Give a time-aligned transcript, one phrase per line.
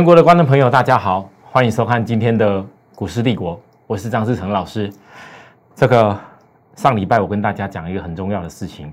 [0.00, 4.90] 全国的观众朋友，大家好，欢迎收看今天的股市帝国，我是张志成老师。
[5.74, 6.18] 这个
[6.74, 8.90] 上礼拜我跟大家讲一个很重要的事情，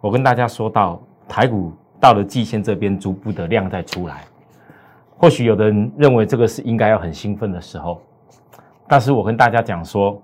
[0.00, 4.24] 我跟大家说到台股到了季线这边，逐步的量在出来。
[5.16, 8.02] 或许有的人认为这个是应该要很兴奋的时候，
[8.88, 10.20] 但是我跟大家讲说，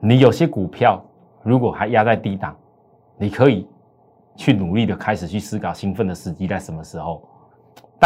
[0.00, 1.02] 你有些股票
[1.42, 2.54] 如果还压在低档，
[3.16, 3.66] 你可以
[4.36, 7.26] 去努力的开始去思考兴奋的时机在什么时候。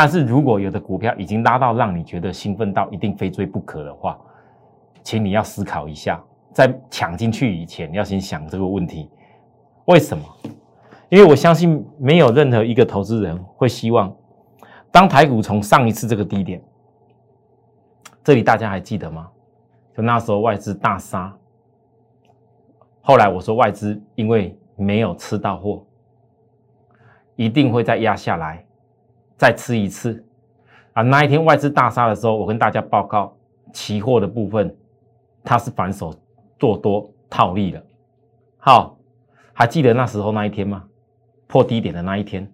[0.00, 4.16] 但是如果有的股票已经拉到让你觉得兴奋到一定非追不可的话，
[5.02, 9.10] 请你要思考一下，在抢进去以前，要先想这个问题：
[9.86, 10.24] 为什么？
[11.08, 14.16] 因为我相信没有任何一个投资人会希望，
[14.92, 16.62] 当台股从上一次这个低点，
[18.22, 19.28] 这里大家还记得吗？
[19.96, 21.36] 就那时候外资大杀，
[23.00, 25.84] 后来我说外资因为没有吃到货，
[27.34, 28.64] 一定会再压下来。
[29.38, 30.22] 再吃一次
[30.92, 31.02] 啊！
[31.02, 33.34] 那一天外资大杀的时候，我跟大家报告，
[33.72, 34.76] 期货的部分
[35.44, 36.12] 它是反手
[36.58, 37.82] 做多套利的。
[38.58, 38.98] 好，
[39.52, 40.84] 还记得那时候那一天吗？
[41.46, 42.52] 破低点的那一天，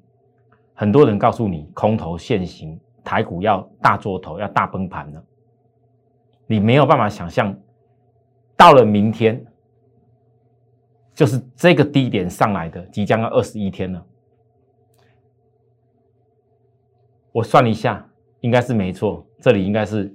[0.75, 5.25] 很多人告诉你空头现行，台股要大做头，要大崩盘了。
[6.47, 7.57] 你没有办法想象，
[8.57, 9.43] 到了明天，
[11.15, 14.07] 就是这个低点上来的，即将要二十一天了。
[17.35, 18.09] 我算了一下，
[18.43, 20.15] 应该是没错，这里应该是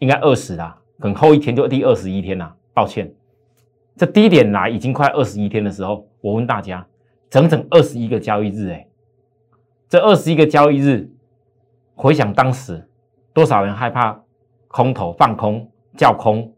[0.00, 2.56] 应该二十啦，等后一天就第二十一天啦。
[2.74, 3.14] 抱歉，
[3.94, 6.84] 这低点来已经快二十一天的时候，我问大家，
[7.30, 8.88] 整整二十一个交易日，哎，
[9.88, 11.08] 这二十一个交易日，
[11.94, 12.88] 回想当时
[13.32, 14.20] 多少人害怕
[14.66, 16.52] 空头放空叫空，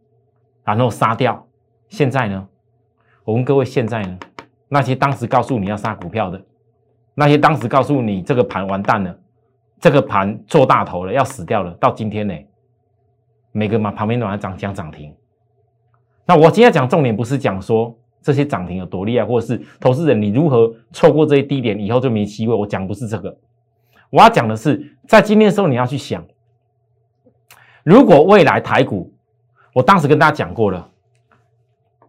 [0.65, 1.47] 然后杀掉，
[1.91, 2.49] 现在呢？
[3.25, 4.19] 我问各位，现在呢？
[4.69, 6.43] 那些当时告诉你要杀股票的。
[7.19, 9.19] 那些当时告诉你这个盘完蛋了，
[9.81, 12.32] 这个盘做大头了，要死掉了，到今天呢，
[13.50, 15.12] 每个嘛旁边都还涨讲涨停。
[16.25, 22.54] 那我今天讲重点不是讲说这些涨停有多厉害，或者是投资人你如何错过这些低点以后就没机会。
[22.54, 23.37] 我讲不是这个，
[24.10, 26.25] 我要讲的是在今天的时候你要去想，
[27.82, 29.12] 如果未来台股，
[29.75, 30.88] 我当时跟大家讲过了，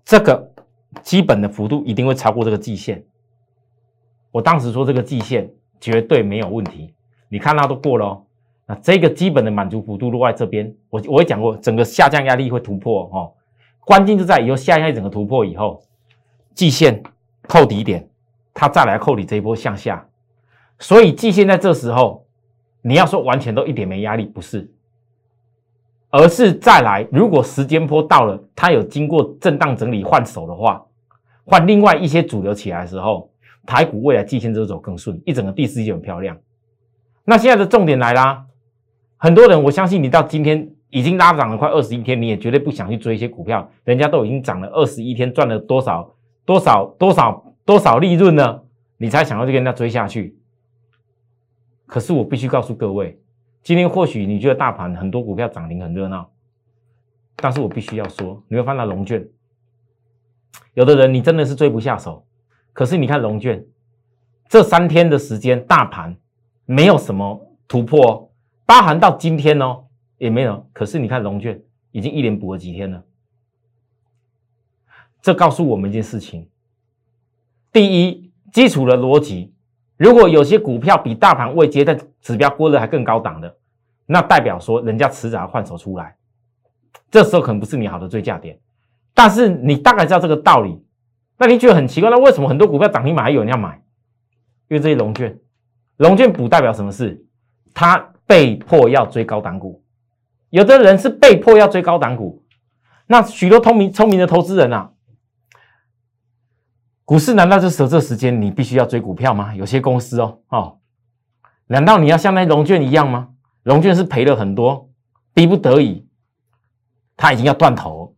[0.05, 0.51] 这个
[1.01, 3.03] 基本的幅度一定会超过这个季线。
[4.31, 6.94] 我当时说这个季线绝对没有问题，
[7.29, 8.22] 你看它都过了，
[8.67, 13.34] 那这个基本的满足幅度落在这边，我我也讲过，整个下降压力会突破哦，
[13.79, 15.81] 关键就在以后下压整个突破以后，
[16.53, 17.01] 季线
[17.47, 18.07] 扣底点，
[18.53, 20.07] 它再来扣你这一波向下，
[20.78, 22.25] 所以季线在这时候，
[22.84, 24.72] 你要说完全都一点没压力不是，
[26.11, 30.85] 而是再来，如果时间波到了，它有经过震荡整理换手的话，
[31.46, 33.28] 换另外一些主流起来的时候。
[33.69, 36.35] 台股未来季线就走更顺，一整个第四季很漂亮。
[37.24, 38.47] 那现在的重点来啦，
[39.16, 46.16] 很多人我相信你到今天已经拉涨了快二十一天，你也绝对不想去追一些股票，人家都已经涨了二十一天，赚了多少
[46.46, 48.62] 多少多少多少利润呢？
[48.97, 50.35] 你才想要去跟人家追下去。
[51.85, 53.22] 可是我必须告诉各位，
[53.62, 56.31] 今天或许你觉得大盘很多股票涨停很热闹，
[57.35, 59.28] 但是我必须要说，你会翻到龙卷，
[60.74, 62.25] 有的人你真的是追不下手。
[62.79, 63.62] 可是你看龙卷
[64.47, 66.16] 这三天的时间，大盘
[66.63, 68.31] 没有什么突破，
[68.66, 69.84] 包含到今天哦
[70.17, 70.66] 也没有。
[70.72, 73.03] 可是你看龙卷已经一连补了几天了，
[75.22, 76.47] 这告诉我们一件事情：
[77.73, 79.53] 第一，基础的逻辑，
[79.97, 83.57] 如果有些股票比大盘未接的指标过热还更高档的，
[84.06, 86.16] 那代表说人家迟早要换手出来，
[87.11, 88.57] 这时候可能不是你好的追价点。
[89.13, 90.81] 但是你大概知道这个道理。
[91.39, 93.81] 那你觉得很奇怪，那为什么很多股票涨停板还有人要买？
[94.67, 95.39] 因为这些龙券，
[95.97, 97.25] 龙券补代表什么事？
[97.73, 99.81] 他被迫要追高档股，
[100.49, 102.44] 有的人是被迫要追高档股。
[103.07, 104.91] 那许多聪明聪明的投资人啊，
[107.05, 109.55] 股市难道就守这时间你必须要追股票吗？
[109.55, 110.79] 有些公司哦哦，
[111.67, 113.29] 难道你要像那龙券一样吗？
[113.64, 114.90] 龙券是赔了很多，
[115.34, 116.05] 逼不得已，
[117.16, 118.14] 他已经要断头，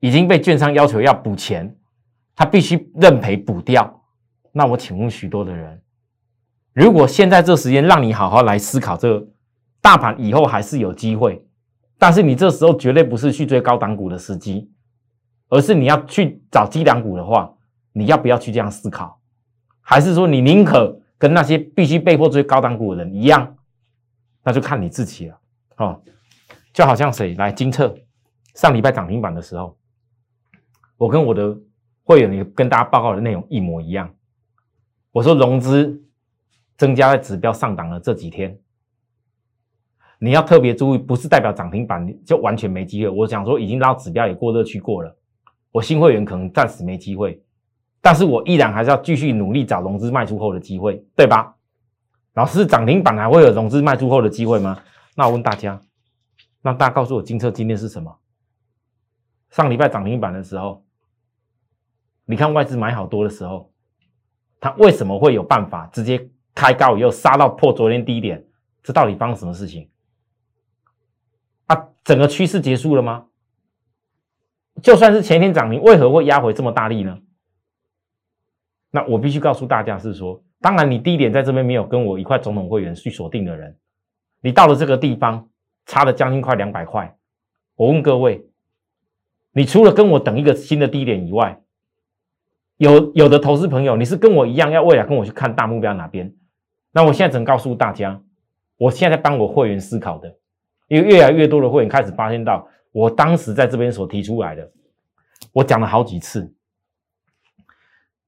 [0.00, 1.77] 已经被券商要求要补钱。
[2.38, 4.00] 他必须认赔补掉。
[4.52, 5.82] 那我请问许多的人，
[6.72, 9.26] 如果现在这时间让你好好来思考，这个
[9.80, 11.44] 大盘以后还是有机会，
[11.98, 14.70] 但是你这时候绝对不是去追高档股的时机，
[15.48, 17.52] 而是你要去找低档股的话，
[17.92, 19.20] 你要不要去这样思考？
[19.80, 23.56] 还是说你宁可跟那些必须被迫追高档股的人一样？
[24.44, 25.40] 那就看你自己了。
[25.78, 26.00] 哦，
[26.72, 27.92] 就好像谁来金策
[28.54, 29.76] 上礼拜涨停板的时候，
[30.96, 31.58] 我跟我的。
[32.08, 34.10] 会有你跟大家报告的内容一模一样。
[35.12, 36.02] 我说融资
[36.78, 38.58] 增加的指标上档了这几天，
[40.18, 43.10] 你要特别注意，不是代表涨停板就完全没机会。
[43.10, 45.14] 我想说，已经拉指标也过热区过了，
[45.70, 47.42] 我新会员可能暂时没机会，
[48.00, 51.56] 但是我依然还是要继续努力找融资卖出后的机会，对吧？
[52.32, 54.80] 老师，涨停板还会有融资卖出后的机会吗？
[55.14, 55.78] 那我问大家，
[56.62, 58.18] 那大家告诉我，金策今天是什么？
[59.50, 60.82] 上礼拜涨停板的时候，
[62.30, 63.72] 你看外资买好多的时候，
[64.60, 68.44] 它为什么会有办法直接开高以后杀到破昨天低点？
[68.82, 69.88] 这到底发生什么事情？
[71.68, 73.28] 啊，整个趋势结束了吗？
[74.82, 77.18] 就算是前天涨停，为何会压回这么大力呢？
[78.90, 83.74] 那我必须告诉大家是说，当然你低点在这边没有跟我一块总统会员去锁定的人，
[84.42, 85.48] 你到了这个地方
[85.86, 87.16] 差了将近快两百块。
[87.74, 88.46] 我问各位，
[89.52, 91.62] 你除了跟我等一个新的低点以外，
[92.78, 96.34] 有有的投资朋友，你是跟我一样要未来跟我去看大目标哪边？
[96.92, 98.20] 那我现在只能告诉大家，
[98.76, 100.34] 我现在帮我会员思考的。
[100.86, 104.72] 因为越来越多的会员开始发现到，我当时在这边所提出来的，
[105.52, 106.54] 我讲了好几次，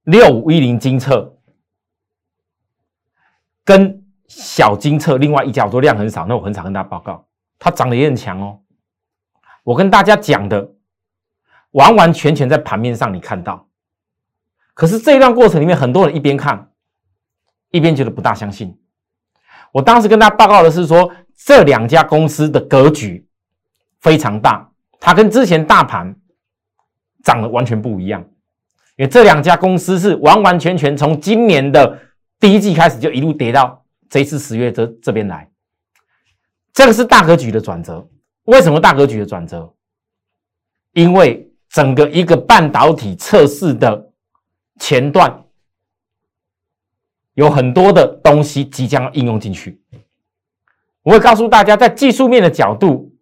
[0.02, 1.38] 六五一零金策
[3.64, 7.26] 跟小金策，另外一家我说量很少，那我很少跟大家报告，
[7.58, 8.61] 它涨得也很强哦。
[9.64, 10.73] 我跟大家讲的，
[11.70, 13.69] 完完全全在盘面上你看到，
[14.81, 16.71] 可是这一段过程里面，很多人一边看，
[17.71, 18.75] 一边觉得不大相信。
[19.73, 21.12] 我当时跟大家报告的是说。
[21.43, 23.27] 这两家公司的格局
[24.03, 26.15] 非常大，它跟之前大盘
[27.25, 28.21] 涨得完全不一样。
[28.97, 31.99] 因为这两家公司是完完全全从今年的
[32.38, 35.50] 第一季开始就一路跌到这一次十月这这边来，
[36.75, 38.06] 这个是大格局的转折。
[38.44, 39.73] 为什么大格局的转折？
[40.93, 44.10] 因为整个一个半导体测试的
[44.81, 45.44] 前段
[47.35, 49.81] 有很多的东西即将应用进去。
[51.03, 53.15] 我会告诉大家，在技术面的角度，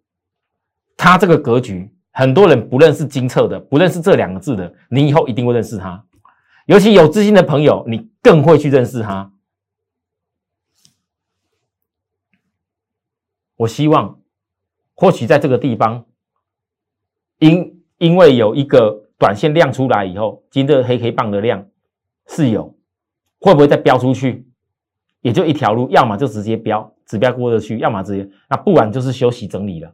[0.97, 6.03] 它这个格局，很多人不认识金策的，不认识这两个字的，你以后一定会认识它。
[6.65, 9.31] 尤其有资金的朋友，你更会去认识它。
[13.57, 14.19] 我希望，
[14.93, 16.05] 或许在这个地方，
[17.39, 21.67] 因因为有一个短线量出来以后，金的黑黑棒的量
[22.27, 22.75] 是有，
[23.39, 24.47] 会不会再飙出去？
[25.21, 26.91] 也就一条路，要么就直接飙。
[27.05, 29.91] 指标过得去，要么直接，那不然就是休息整理了。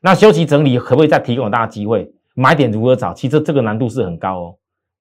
[0.00, 2.10] 那休息整理可不可以再提供大家机会？
[2.34, 3.12] 买点如何找？
[3.12, 4.56] 其实这个难度是很高哦。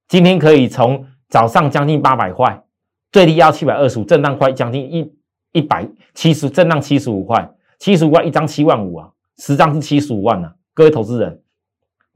[0.10, 2.62] 今天可以从早上将近八百块，
[3.12, 5.13] 最低要七百二十五，震荡快将近一
[5.54, 7.50] 一百七十，震荡七十五块，
[7.80, 10.54] 七十五块一张七万五啊，十张是七十五万啊。
[10.74, 11.42] 各位投资人，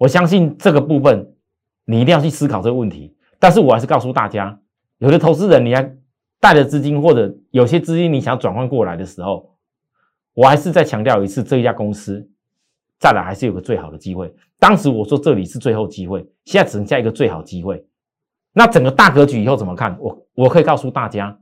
[0.03, 1.33] 我相信这个部分
[1.85, 3.15] 你一定要去思考这个问题。
[3.39, 4.59] 但是我还是告诉大家，
[4.99, 5.95] 有的投资人你还。
[6.43, 9.55] 带的资金或者有些资金你想转换过来的时候，
[10.33, 12.29] 我还是再强调一次，这一家公司
[12.99, 14.35] 再来还是有个最好的机会。
[14.59, 17.87] 当时我说这里是最后机会，现在只能加一个最好机会。
[18.51, 19.97] 那整个大格局以后怎么看？
[20.01, 21.39] 我我可以告诉大家，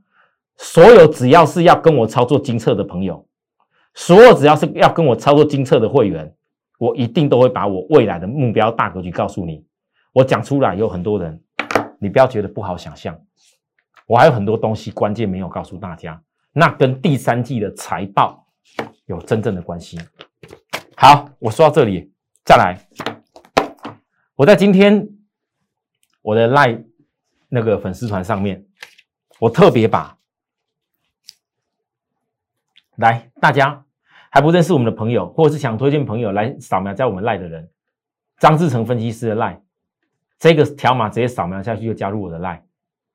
[0.56, 3.26] 所有只要是要跟我操作金策的朋友，
[3.94, 6.32] 所有只要是要跟我操作金策的会员，
[6.82, 9.64] 我一定都会把我未来的目标大格局告诉你。
[10.12, 11.40] 我讲出来有很多人，
[12.00, 13.16] 你不要觉得不好想象。
[14.08, 16.20] 我还有很多东西关键没有告诉大家，
[16.52, 18.48] 那跟第三季的财报
[19.06, 19.96] 有真正的关系。
[20.96, 22.12] 好，我说到这里，
[22.44, 22.76] 再来，
[24.34, 25.08] 我在今天
[26.20, 26.82] 我的赖
[27.48, 28.66] 那个粉丝团上面，
[29.38, 30.18] 我特别把
[32.96, 33.86] 来大家
[34.32, 37.68] 还不认识我们的朋友，或者是想推荐朋友来扫描加我们赖的人，
[38.38, 39.60] 张志成分析师的赖，
[40.38, 42.64] 这个条码直接扫描下去就加入我的赖。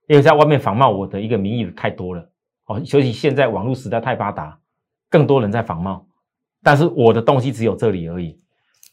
[0.07, 2.29] 因为在外面仿冒我的一个名义太多了，
[2.67, 4.59] 哦，尤其现在网络时代太发达，
[5.09, 6.07] 更多人在仿冒。
[6.62, 8.39] 但是我的东西只有这里而已。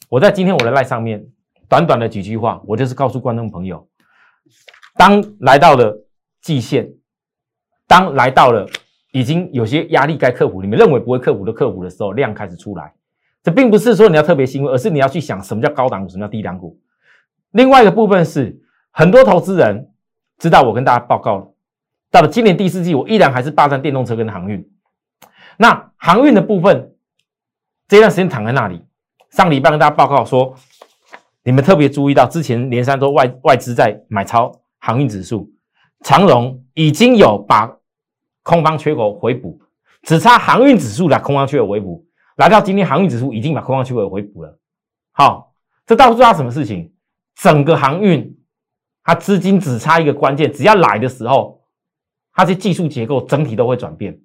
[0.09, 1.23] 我在今天我的赖上面，
[1.69, 3.87] 短短的几句话，我就是告诉观众朋友：
[4.97, 5.95] 当来到了
[6.41, 6.91] 季线，
[7.87, 8.67] 当来到了
[9.15, 12.93] 已经有些压力该克服，你们认为不会克服的克服的时候，量开始出来。
[13.45, 16.77] 这并不是说你要特别欣慰，而是你要去想什么叫高档股，什么叫低档股。
[17.53, 19.91] 另外一个部分是很多投资人。
[20.37, 21.55] 知道我跟大家报告了，
[22.11, 24.69] 到了今年第四季，我依然还是霸占电动车跟航运。
[25.59, 26.93] 那航运的部分，
[27.87, 28.85] 这段时间躺在那里。
[29.31, 30.53] 上礼拜跟大家报告说，
[31.45, 35.49] 你们特别注意到，之前连三周外外资在买超航运指数，
[36.01, 37.73] 长荣已经有把
[38.45, 39.61] 空方缺口回补，
[40.05, 44.57] 只差航运指数的空方缺口回补，来到今天航运指数已经把空方缺口回补了。
[45.11, 45.53] 好，
[45.85, 46.93] 这告诉他什么事情？
[47.35, 48.39] 整个航运。
[49.07, 51.63] 它资金只差一个关键，只要来的时候，
[52.33, 54.19] 它的技术结构整体都会转变。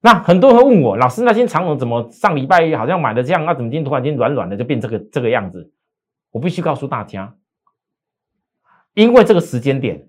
[0.00, 5.72] 那很多人会问我，老师，那些长龙怎么上礼拜好像买的这样，那怎么今天突然间软软的就变这个这个样子？
[6.30, 7.34] 我必须告诉大家，
[8.94, 10.08] 因为这个时间点，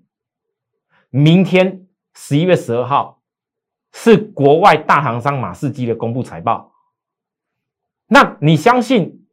[1.10, 3.22] 明天十一月十二号
[3.94, 6.74] 是国外大行商马士基的公布财报。
[8.08, 9.25] 那你相信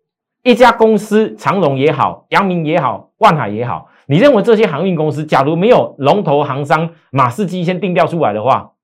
[0.43, 8.75] 一家公司长荣也好，阳明也好，万海也好，你认为这些航运公司假如没有龙头行商马士基先定调出来的话，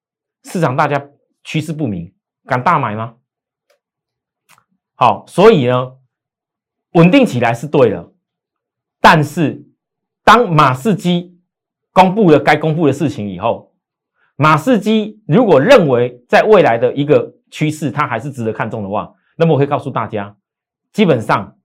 [0.43, 1.09] 市场大家？
[1.47, 2.15] 趋势不明，
[2.47, 3.17] 敢大买吗？
[4.95, 5.99] 好，所以呢，
[6.93, 8.15] 稳定起来是对的，
[8.99, 9.67] 但是
[10.23, 11.39] 当马士基
[11.93, 13.74] 公布了该公布的事情以后，
[14.37, 20.37] 马士基如果认为在未来的一个趋势它还是值得看重的话，那么我会告诉大家，
[20.93, 21.57] 基本上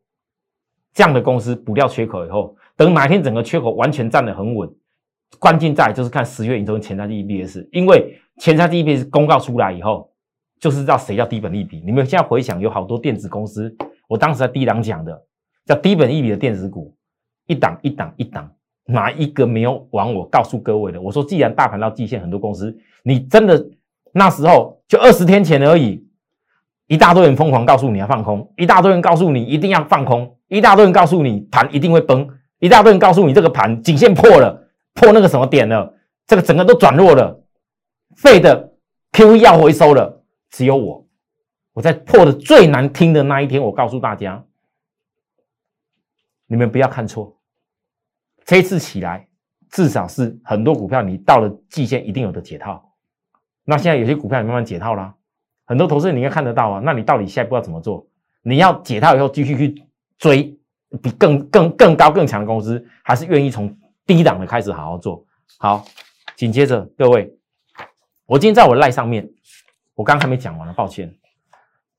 [0.93, 4.69] 这样的公司补掉缺口以后，等哪天整个缺口完全站得很稳，
[5.39, 8.19] 关键在就是看十月营收前三季 EPS，因为。
[8.41, 10.13] 前三季 EPS 公告出来以后，
[10.61, 11.83] 就是知道谁叫低本利比。
[11.85, 13.75] 你们现在回想，有好多电子公司，
[14.07, 15.25] 我当时在低档讲的，
[15.65, 16.95] 叫低本利比的电子股，
[17.47, 18.49] 一档一档一档，
[18.89, 20.99] 哪一个没有往我告诉各位的？
[20.99, 23.69] 我说，既然大盘到季线，很多公司，你真的
[24.11, 26.03] 那时候就二十天前而已，
[26.87, 32.27] 一大堆人疯狂告诉你要放空，一大堆人告诉你一定要放空，一大堆人告诉你盘一定会崩，
[32.57, 35.93] 一大堆人告诉你这个盘颈线破了，破那个什么点了，
[36.25, 37.43] 这个整个都转弱了。
[38.15, 38.73] 废的
[39.11, 41.05] QE 要回收了，只有我。
[41.73, 44.43] 我在破的最难听的那一天，我告诉大家，
[46.47, 47.38] 你们不要看错。
[48.49, 49.27] 这一次起来，
[49.69, 52.95] 至少是很多股票，你到了季线一定有的解套。
[53.63, 55.13] 那现在有些股票你慢慢解套了，
[55.65, 56.81] 很多投资人你应该看得到啊。
[56.83, 58.07] 那你到底下一步要怎么做？
[58.41, 59.83] 你要解套以后继续去
[60.17, 60.59] 追
[60.99, 63.71] 比更更更高更强的公司，还是愿意从
[64.03, 65.23] 低档的开始好好做？
[65.59, 65.85] 好，
[66.35, 67.31] 紧接着各位。
[68.25, 69.29] 我今天在我赖上面，
[69.93, 71.15] 我刚刚还没讲完呢，抱歉。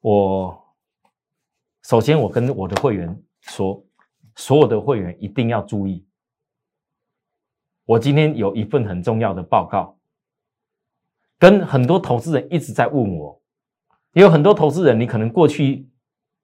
[0.00, 0.60] 我
[1.84, 3.80] 首先我跟我的会员说，
[4.34, 6.04] 所有的会员一定要注意。
[7.90, 9.98] 我今天有一份很重要的报告，
[11.40, 13.42] 跟很多投资人一直在问我，
[14.12, 15.88] 也有很多投资人，你可能过去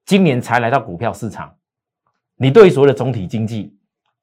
[0.05, 1.55] 今年才来到股票市场，
[2.35, 3.73] 你对所谓的总体经济，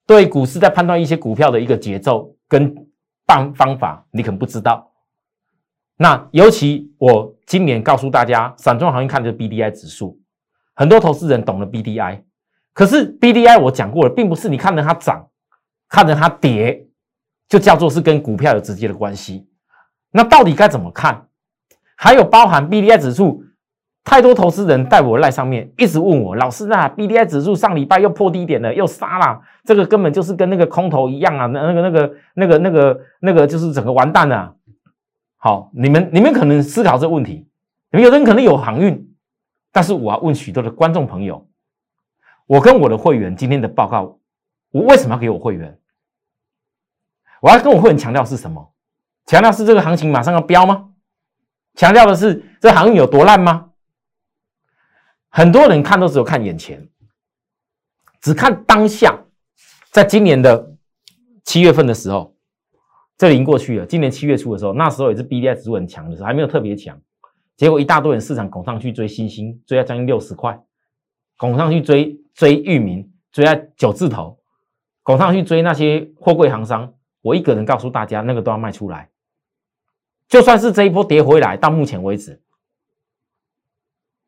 [0.07, 2.75] 对股市在判断一些股票的一个节奏跟
[3.25, 4.93] 办方法，你可能不知道。
[5.97, 10.21] 那尤其我今年告诉大家，散装行业看的是 B D I 指数，
[10.75, 12.23] 很多投资人懂了 B D I，
[12.75, 15.31] 可是 B D I 我讲过了，并不是你看着它涨，
[15.89, 16.87] 看着它跌，
[17.49, 19.47] 就叫做是跟股票有直接的关系。
[20.11, 21.27] 那到底该怎么看？
[21.97, 23.45] 还有包含 B D I 指数，
[24.03, 34.55] 太多投资人在我赖上面一直问我，老师啊，B D I 指数上礼拜又破低点了，又杀了，这个根本就是跟那个空头一样啊，那那个那个那个那个那个就是整个完蛋了。
[35.37, 37.47] 好，你们你们可能思考这个问题，
[37.93, 39.15] 你们有的人可能有航运，
[39.73, 41.47] 但是我要问许多的观众朋友，
[42.47, 44.19] 我跟我的会员今天的报告，
[44.73, 45.79] 我为什么要给我会员？
[47.45, 48.73] 我要跟我会员强调是什么？
[49.27, 50.93] 强调是这个行情马上要飙吗？
[51.75, 53.73] 强调的是这航运有多烂吗？
[55.29, 56.89] 很多人看都只有看眼前，
[58.23, 59.25] 只看当下，
[59.91, 60.75] 在今年的
[61.45, 62.33] 七月份的时候。
[63.17, 63.87] 这已经过去了。
[63.87, 67.01] 今年七月初的时候，那时候也是 B D I 指数很强的时候，还没有特别强。
[67.57, 70.61] 结果一大堆人市场拱上去追新兴，追到将近六十块，
[71.37, 74.41] 拱上去追追域名，追在九字头，
[75.05, 76.95] 拱上去追那些货柜行商。
[77.25, 79.09] 我一个人告诉大家，那个都要卖出来。
[80.29, 82.43] 就算是这一波跌回来，到目前为止，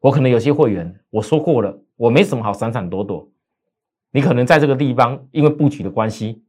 [0.00, 3.28] 我可能有些会员我说过了，我没什么好闪闪躲躲。
[4.12, 6.42] 你可能在这个地方因为布局的关系。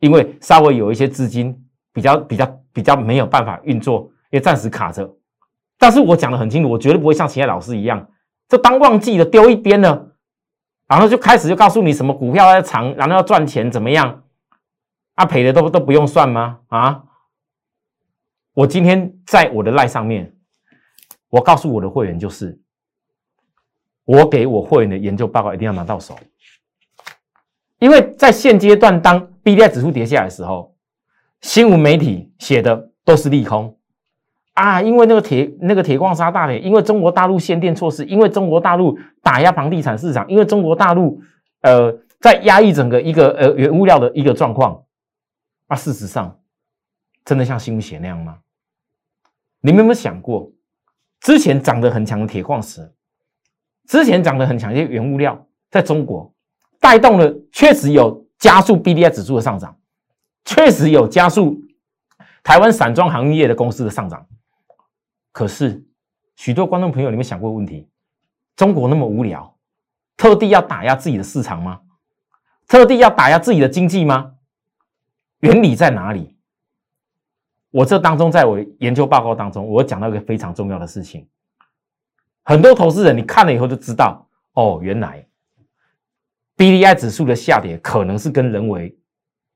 [0.00, 5.16] 因为稍微有一些资金比较比较比较没有办法运作，也暂时卡着。
[5.78, 8.06] 但是我讲的很清楚，我绝对不会像其他老师一样，
[8.48, 10.14] 就当忘记了丢一边了，
[10.88, 14.23] 然后就开始就告诉你什么股票要长，然后要赚钱怎么样？
[15.14, 16.60] 啊，赔的都都不用算吗？
[16.68, 17.02] 啊？
[18.54, 20.34] 我今天在我的赖上面，
[21.28, 22.60] 我告诉我的会员就是，
[24.04, 26.16] 我给我会员的研究报告一定要拿到手，
[27.78, 29.30] 因为在现阶段当。
[29.44, 30.74] B D I 指数跌下来的时候，
[31.42, 33.76] 新闻媒体写的都是利空
[34.54, 41.20] 啊，因为那个铁那个铁矿砂大铁，因为中国大陆限电措施，因为中国大陆打压房地产市场，因为中国大陆
[41.60, 44.82] 呃在压抑整个一个呃原物料的一个状况。
[45.74, 46.40] 啊，事实上，
[47.24, 48.38] 真的像新闻写那样吗？
[49.60, 50.52] 你们有没有想过，
[51.20, 52.94] 之前涨得很强的铁矿石，
[53.88, 56.32] 之前涨得很强一些原物料，在中国
[56.78, 58.22] 带动了，确实有。
[58.36, 59.78] 加速 B D I 指数的上涨，
[60.44, 61.62] 确实有加速
[62.42, 64.26] 台湾散装航运业的公司的上涨。
[65.32, 65.82] 可是
[66.36, 67.88] 许多观众朋友，你们想过问题？
[68.54, 69.56] 中国那么无聊，
[70.18, 71.80] 特地要打压自己的市场吗？
[72.68, 74.34] 特地要打压自己的经济吗？
[75.44, 76.34] 原理在哪里？
[77.70, 81.28] 我这当中，在我研究报告当中，我讲到一个非常重要的事情。
[82.44, 85.26] 很多投资人，你看了以后就知道，哦，原来
[86.56, 88.96] B D I 指数的下跌可能是跟人为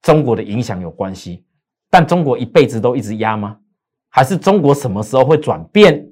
[0.03, 1.47] 中国的影响有关系。
[1.89, 3.59] 但中国一辈子都一直压吗？
[4.11, 6.07] 还是中国什么时候会转变，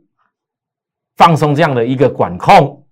[1.17, 2.87] 放松这样的一个管控？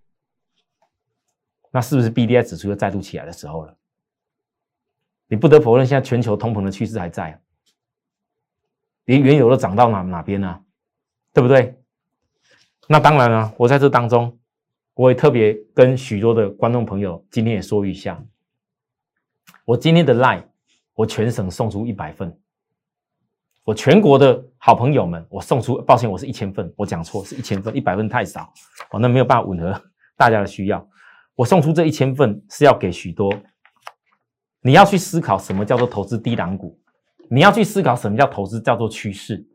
[1.70, 3.74] 那是不是 B D I 指数又再度起来的时候了？
[5.34, 7.40] 你不得否认，现在全球通膨的趋势还在。
[9.06, 10.60] 连原油都涨到哪哪边呢？
[11.32, 11.76] 对不对？
[12.86, 14.38] 那当然了，我在这当中，
[14.94, 18.24] 我也特别跟许多的观众朋友今天也说一下，
[19.64, 20.44] 我今天的 line，
[20.94, 22.38] 我全省送出一百份，
[23.64, 28.52] 我全国的好朋友们，我送出，抱歉，我是一千份，我讲错，是一千份，一百份太少，
[28.92, 29.82] 哦，那没有办法吻合
[30.16, 30.88] 大家的需要，
[31.34, 33.34] 我送出这一千份是要给许多，
[34.66, 36.80] 你要去思考什么叫做投资低档股。
[37.28, 39.46] 你要去思考什么叫投资，叫做趋势，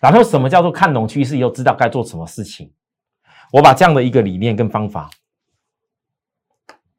[0.00, 2.72] 然后什么叫做看懂趋势以后知道该做什么事情。
[3.52, 5.10] 我把这样的一个理念跟方法，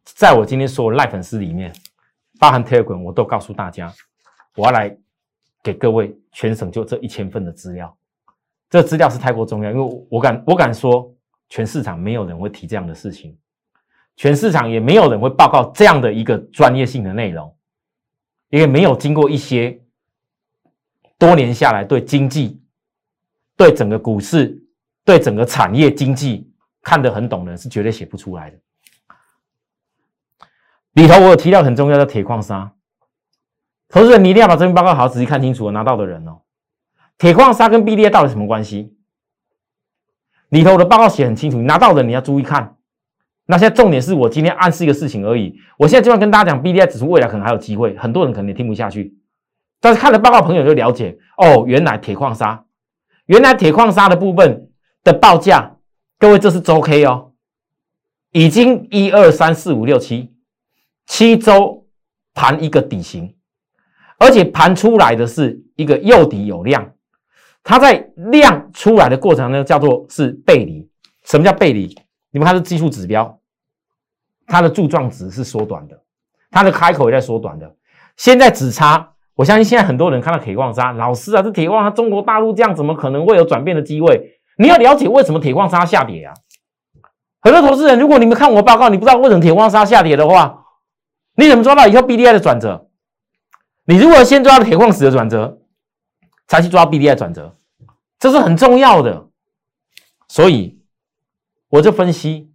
[0.04, 1.74] 在我今天所有赖粉丝里面，
[2.40, 3.94] 包含 Telegram，我都告诉大家，
[4.56, 4.96] 我要来
[5.64, 7.96] 给各位全省就这一千份的资料。
[8.70, 11.14] 这资料是太过重要，因为我敢我敢说，
[11.48, 13.38] 全市场没有人会提这样的事情，
[14.22, 17.58] 全市场也没有人会报告这样的一个专业性的内容，
[18.50, 19.82] 因为没有经过一些。
[21.18, 22.62] 多年下来，对经济、
[23.58, 24.64] 对整个股市、
[25.04, 26.52] 对整个产业经济
[26.84, 28.60] 看得很懂的人，是绝对写不出来的。
[30.94, 32.72] 里头我有提到很重要的铁矿砂，
[33.90, 35.72] 投资人你一定要把这份报告好好仔细看清楚。
[35.72, 36.42] 拿到的人哦，
[37.18, 38.96] 铁矿砂跟 B D A 到底什么关系？
[40.50, 42.78] 里头的报告写很清楚，拿到的你要注意看。
[43.52, 45.54] 那现在重点是我今天暗示一个事情而已。
[45.78, 49.14] 我现在就要跟大家讲，B D I 指数未来可能还有机会，很多人可能也听不下去。
[49.82, 52.64] 但是看了报告，朋友就了解哦，原来铁矿砂，
[53.26, 54.70] 原来铁矿砂的部分
[55.04, 55.76] 的报价，
[56.18, 57.32] 各位这是周 K 哦，
[58.32, 60.32] 已经一二三四五六七
[61.06, 61.86] 七周
[62.34, 63.36] 盘一个底型，
[64.18, 66.90] 而且盘出来的是一个右底有量，
[67.66, 70.90] 它在量出来的过程呢，叫做是背离。
[71.26, 71.94] 什么叫背离？
[72.32, 73.41] 你们看是技术指标，
[74.52, 75.98] 它的柱状值是缩短的，
[76.50, 77.74] 它的开口也在缩短的，
[78.18, 79.14] 现在只差。
[79.36, 84.40] 我相信现在很多人看到铁矿砂，老师啊，这铁矿砂中国大陆这样怎么可能会有转变的机会？
[84.58, 86.34] 你要了解为什么铁矿砂下跌啊？
[87.42, 90.66] 很多投资人，如果你们看我报告，你不知道为什么铁矿砂下跌的话，
[91.36, 92.90] 你怎么抓到以后 B D I 的转折？
[93.86, 95.60] 你如果先抓到铁矿石的转折，
[96.48, 97.56] 才去抓 B D I 转折，
[98.20, 99.28] 这是很重要的。
[100.28, 100.82] 所以
[101.70, 102.51] 我就分析，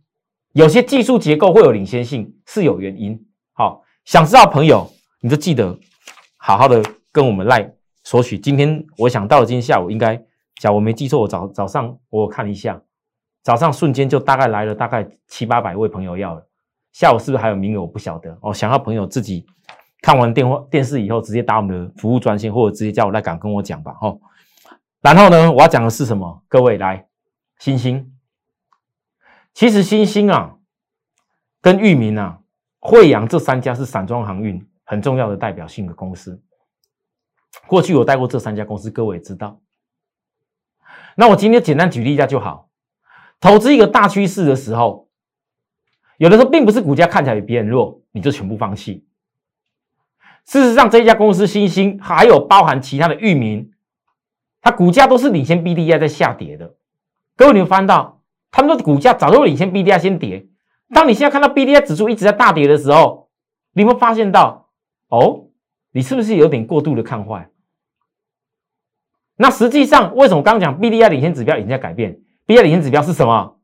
[0.57, 3.23] 有些技术结构会有领先性，是有原因。
[3.53, 4.91] 好，想知道朋友，
[5.21, 5.79] 你就记得。
[6.39, 8.39] 好好的跟我们赖索取。
[8.39, 10.17] 今天我想到了，今天下午应该，
[10.59, 12.81] 假如我没记错，我早早上我看一下，
[13.43, 16.43] 早上瞬间就大概来了大概七八百位朋友要了。
[16.91, 17.83] 下午是不是还有名额？
[17.83, 18.55] 我不晓得哦。
[18.55, 19.45] 想要朋友自己
[20.01, 23.95] 看完电话电视以后，直接打我们的服务专线，或者直接叫我来敢跟我讲吧。
[24.01, 24.19] 哦，
[25.03, 26.43] 然后呢，我要讲的是什么？
[26.49, 27.07] 各位来，
[27.59, 28.11] 星星，
[29.57, 30.57] 其实新星啊，
[31.63, 32.41] 跟域名啊、
[32.79, 34.69] 惠阳这三家是散装航运。
[34.85, 36.41] 很重要的代表性的公司，
[37.67, 39.59] 过去我带过这三家公司，各位也知道。
[41.17, 42.69] 那我今天简单举例一下就好。
[43.41, 45.09] 投资一个大趋势的时候，
[46.19, 49.07] 有的时候并不是股价看起来比别人弱，你就全部放弃。
[50.45, 53.73] 事实上，这一家公司新兴还有包含其他的域名，
[54.61, 56.77] 它股价都是领先 B D I 在下跌的。
[57.35, 58.16] 各位，你们翻到
[58.57, 60.47] 他们的股价早就领先 B D I 先跌。
[60.89, 63.29] 当你现在看到 B D I 指数一直在大跌的时候，
[63.73, 64.71] 你有没有发现到？
[65.09, 65.49] 哦，
[65.91, 67.51] 你是不是有点过度的看坏？
[69.37, 73.59] 那实际上为什么刚刚讲 B D I 领先指标已经在改变？B D I 领先指标是什么？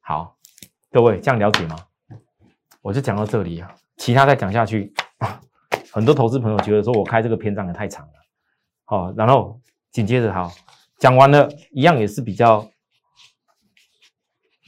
[0.00, 0.36] 好，
[0.92, 1.74] 各位这样了解吗？
[2.82, 4.94] 我就讲到这里啊，其他再讲下去，
[5.90, 8.12] 很多投资朋友觉得说我开这个篇章也太长了。
[8.84, 10.52] 好，然后紧接着好
[11.02, 12.70] 讲完了，一样也是比较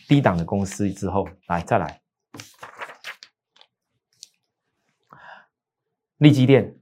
[0.09, 2.01] 低档的公司之后，来再来。
[6.17, 6.77] 利基电，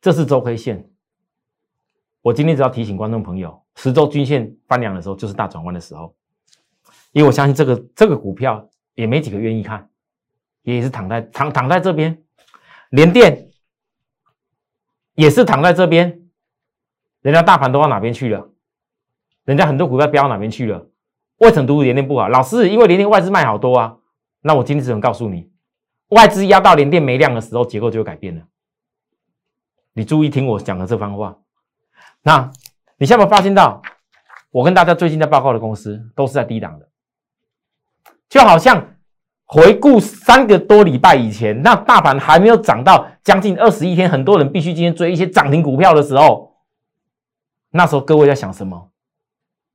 [0.00, 0.88] 这是周 K 线。
[2.20, 6.16] 我今天只要提醒观众朋友，十周均线翻两的时候，就是大转弯的时候。
[7.10, 9.90] 因为我相信这个这个股票也没几个愿意看，
[10.62, 12.22] 也是躺在躺躺在这边。
[12.90, 13.50] 联电
[15.14, 16.27] 也是躺在这边，
[17.28, 18.48] 人家大盘都到哪边去了？
[19.44, 20.86] 人家很多股票飙到哪边去了？
[21.40, 22.26] 为什么独联电不好？
[22.26, 23.96] 老师，因为联电外资卖好多啊。
[24.40, 25.50] 那我今天只能告诉你，
[26.08, 28.44] 外资压到联电没量的时候，结构就会改变了。
[29.92, 31.36] 你注意听我讲的这番话。
[32.22, 32.50] 那
[32.96, 33.82] 你有没有发现到，
[34.50, 36.88] 我跟大家最近在报告的公司都是在低档的，
[38.30, 38.94] 就好像
[39.44, 46.47] 回顾三个多礼拜以前，那大盘还没有涨到将近二十一天，很多人必须今天追一些涨停股票的时候，
[47.70, 48.90] 那时候各位在想什么？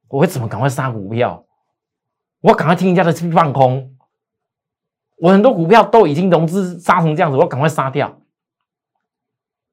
[0.07, 1.45] 我会怎么赶快杀股票？
[2.41, 3.95] 我赶快听人家的去放空。
[5.17, 8.19] 我很多股票都已经融资杀成这样子，我赶快杀掉。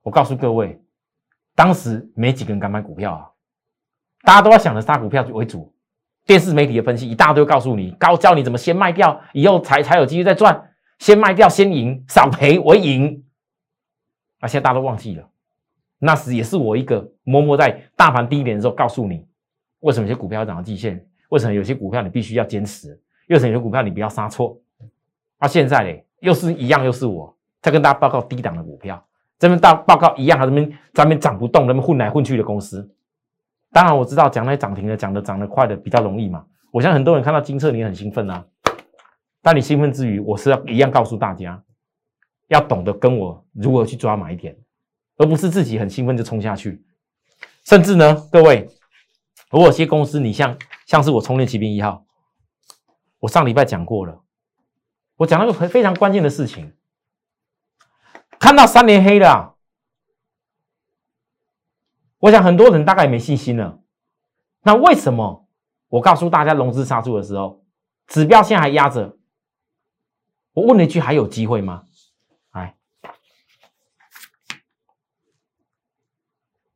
[0.03, 0.81] 我告诉各位，
[1.55, 3.31] 当时没几个人敢买股票啊，
[4.23, 5.75] 大家都要想着杀股票为主。
[6.27, 10.71] 电视媒体的分析一大堆，告诉你高教你怎么先卖掉，以后才才有机会再赚。
[10.99, 13.25] 先卖掉先赢，少赔为赢。
[14.39, 15.29] 啊，现在大家都忘记了，
[16.01, 19.25] 那时也是我一个默默在大盘低点的时候告诉你。
[19.81, 21.07] 为什么有些股票要涨到季线？
[21.29, 23.01] 为什么有些股票你必须要坚持？
[23.29, 24.59] 为什么有些股票你不要杀错？
[25.39, 27.33] 啊，现在嘞，又是一样，又是我
[27.63, 29.03] 在跟大家报告低档的股票，
[29.39, 32.91] 这边大报告一样，还这边这边涨不动，那边混来混去的公司。
[33.73, 36.45] 当然我知道讲那涨停的、讲的涨得快的比较容易嘛。
[36.73, 38.45] 我相信很多人看到金策，你很兴奋啊。
[39.41, 41.63] 但你兴奋之余，我是要一样告诉大家，
[42.49, 44.55] 要懂得跟我如何去抓买点，
[45.21, 46.83] 而不是自己很兴奋就冲下去。
[47.63, 48.71] 甚至呢，各位。
[49.51, 50.57] 如果有些公司，你像
[50.87, 52.07] 像是我充电骑兵一号，
[53.19, 54.23] 我上礼拜讲过了，
[55.17, 56.73] 我讲了个非常关键的事情，
[58.39, 59.57] 看到三连黑了，
[62.21, 63.81] 我想很多人大概没信心了。
[64.63, 65.49] 那为什么
[65.89, 67.65] 我告诉大家融资杀出的时候，
[68.07, 69.19] 指标现在还压着？
[70.53, 71.87] 我问了一句，还有机会吗？
[72.51, 72.77] 哎，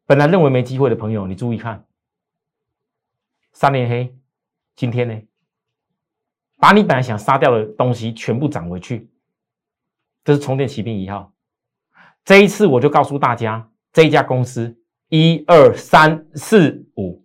[0.06, 1.84] 本来认为没机会的朋友，你注意看。
[3.52, 4.14] 三连黑，
[4.76, 5.14] 今天呢，
[6.58, 9.08] 把你本来想杀掉的东西全部涨回去。
[10.24, 11.32] 这是充电骑兵一号。
[12.24, 14.76] 这一次我就告诉大家，这一家公司
[15.08, 17.24] 一二三四五，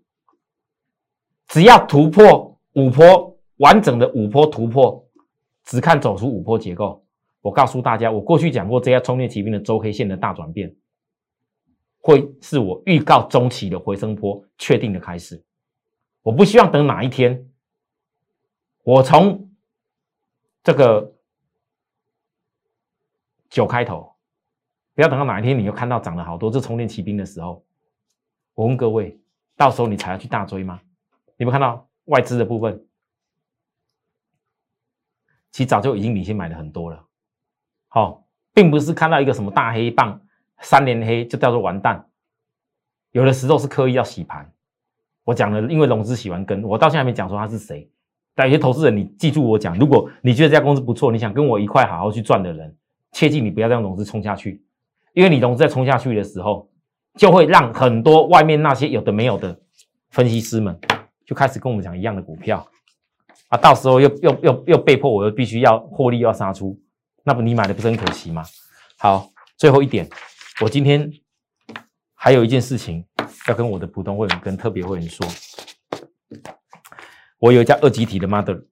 [1.47, 5.05] 只要突破五波完整的五波突破，
[5.63, 7.03] 只看走出五波结构。
[7.41, 10.75] 我告诉大家，我过去讲过这家充电骑兵的周黑线的大转变，
[11.99, 15.43] 会是我预告中期的回升波确定的开始。
[16.21, 17.49] 我不希望等哪一天，
[18.83, 19.49] 我从
[20.63, 21.13] 这个
[23.49, 24.15] 九开头，
[24.93, 27.65] 不要等到哪一天你又看到涨了好多这充电骑兵的时候，
[28.53, 29.19] 我问各位，
[29.55, 30.81] 到时候你才要去大追吗？
[31.37, 32.85] 你们看到外资的部分，
[35.51, 37.05] 其实早就已经领先买的很多了。
[37.87, 40.21] 好，并不是看到一个什么大黑棒
[40.61, 42.05] 三连黑就叫做完蛋，
[43.11, 44.51] 有的时候是刻意要洗盘。
[45.23, 47.89] 我讲了，因为融资喜欢跟我到现在还没讲说他是谁。
[48.35, 52.73] 但有些投资人，你记住我讲，如果你觉得这家公司不错，你想跟我一块好好去赚的人，
[53.11, 54.63] 切记你不要让融资冲下去，
[55.13, 56.69] 因为你融资在冲下去的时候，
[57.15, 59.59] 就会让很多外面那些有的没有的
[60.09, 60.79] 分析师们
[61.25, 62.65] 就开始跟我们讲一样的股票
[63.49, 66.79] 啊，到时候又又又又被迫我又必须要获利要杀出，
[67.23, 68.43] 那不你买的不是很可惜吗？
[68.97, 70.07] 好，最后一点，
[70.61, 71.11] 我今天
[72.13, 73.05] 还有一件事情。
[73.47, 75.25] 要跟我的普通会员跟特别会员说，
[77.39, 78.63] 我有一家二级体的 mother，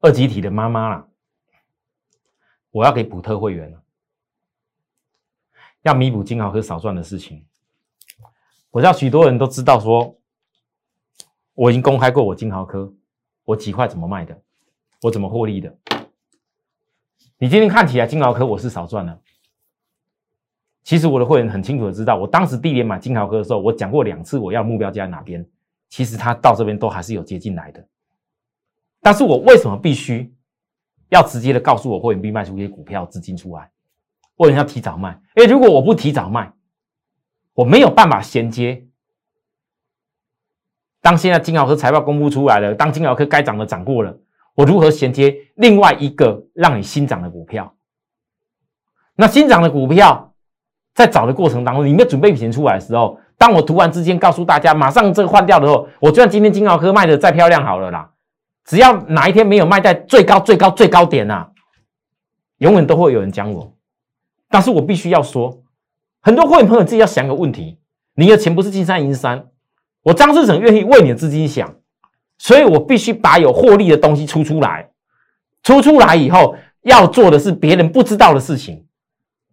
[0.00, 1.08] 二级体的妈妈啦，
[2.70, 3.82] 我要给普特会员了，
[5.82, 7.46] 要弥补金豪科少赚的事情。
[8.70, 10.20] 我知道许多人都知道，说
[11.54, 12.92] 我已经公开过我金豪科，
[13.44, 14.38] 我几块怎么卖的，
[15.02, 15.78] 我怎么获利的。
[17.38, 19.20] 你今天看起来金豪科我是少赚了。
[20.82, 25.44] 其实我的会员很清楚的知道，我当时第一年买金豪科的时候，我讲过两次我要目标价在哪边。
[25.88, 27.86] 其实它到这边都还是有接进来的，
[29.00, 30.34] 但是我为什么必须
[31.10, 33.70] 要直接的告诉我会员必卖出一些股票资金出来？
[34.36, 35.20] 为什么要提早卖？
[35.36, 36.52] 因为如果我不提早卖，
[37.54, 38.86] 我没有办法衔接。
[41.00, 44.18] 当现在金豪科财报公布出来了，当金豪科该涨的涨过了，
[44.56, 47.72] 我如何衔接另外一个让你新涨的股票？
[49.14, 50.32] 那新涨的股票？
[50.94, 58.10] 在找的过程当中，你没有准备钱出来的时候，当我突然之间告诉大家，马上这个换掉的时候，我就算今天金豪科卖的再漂亮好了啦，
[58.64, 61.48] 只要哪一天没有卖在最高最高最高点呐，
[62.58, 63.74] 永远都会有人讲我。
[64.48, 65.62] 但是我必须要说，
[66.22, 67.78] 很多会员朋友自己要想个问题：
[68.14, 69.48] 你的钱不是金山银山，
[70.02, 71.75] 我张志成愿意为你的资金想，
[72.38, 74.90] 所以我必须把有获利的东西出出来，
[75.62, 78.86] 出出来以后要做的是别人不知道的事情。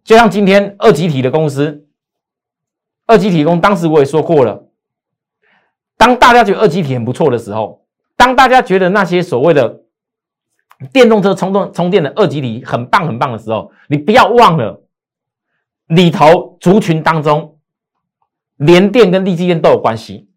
[0.04, 1.86] 就像今天二级体的公司，
[3.06, 4.68] 二级体工，当时我也说过了，
[5.96, 9.80] 当大家觉得二级体很不错的时候，当大家觉得那些所谓的
[10.92, 14.84] 电动车充电充电的二级体很棒很棒的时候，你不要忘了
[15.86, 17.58] 里头族群当中，
[18.56, 20.28] 联电跟立基电都有关系。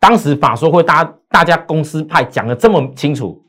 [0.00, 3.44] 当时法说会，大大家公司派讲的这么清楚。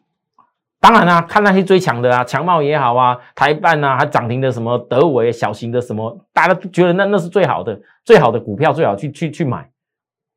[0.80, 9.72] 当然啦，看那些最强的啊，强茂也好啊，台办啊，还涨停的什么德维小型的什么，大家都觉得那那是最好的，最好的股票，最好去去去买。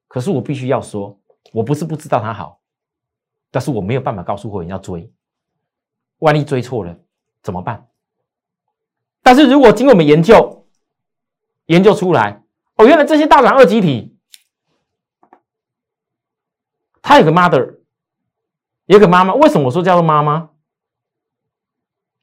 [0.07, 1.19] 可是我必须要说，
[1.53, 2.61] 我不是不知道它好，
[3.51, 5.11] 但是我没有办法告诉会员要追，
[6.19, 6.95] 万一追错了
[7.43, 7.87] 怎么办？
[9.23, 10.67] 但是如果经过我们研究，
[11.67, 12.43] 研究出来，
[12.77, 14.14] 哦，原来这些大涨二级体，
[17.05, 17.77] 它有个 mother。
[18.87, 20.51] 有个妈妈，为什么我说叫做妈妈？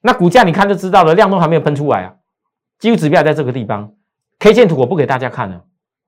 [0.02, 2.14] 那股价你看就知道了，量都还没有喷出来啊，
[2.78, 3.94] 技术指标在这个地方
[4.38, 5.64] ，K 线图我不给大家看了，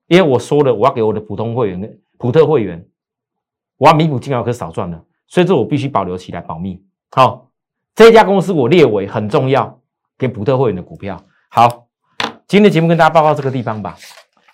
[0.08, 2.86] 因为我说了我要给我的普通会员、的普特会员，
[3.78, 6.84] 我要弥补金豪科少赚了，所以这我必须保留起来保密。
[7.10, 7.50] 好，
[7.96, 9.80] 这家公司我列为很重要
[10.20, 11.20] 给普特会员的股票。
[11.50, 11.88] 好，
[12.48, 13.96] 今天的节目跟大家报告这个地方吧，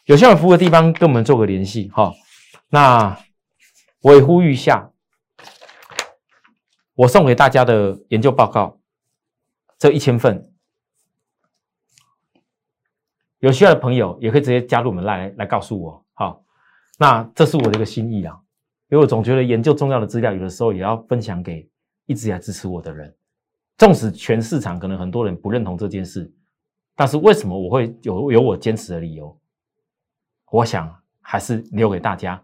[0.06, 1.92] 有需要服务的地方跟我们做个联系。
[1.94, 2.14] 哈，
[2.70, 3.18] 那
[4.02, 4.92] 我也呼吁下。
[6.96, 8.78] 我送给大家的研究报告，
[9.78, 10.52] 这一千份，
[13.40, 16.06] 有需要的朋友也可以直接加入我们来来告诉我。
[16.14, 16.44] 好，
[16.98, 18.38] 那这是我的一个心意啊，
[18.90, 21.70] 因为我总觉得研究重要的资料，有的时候也要分享给
[22.06, 23.16] 一直来支持我的人。
[23.78, 26.30] 纵使全市场可能很多人不认同这件事，
[26.98, 29.40] 但是为什么我会有有我坚持的理由？
[30.52, 32.44] 我想还是留给大家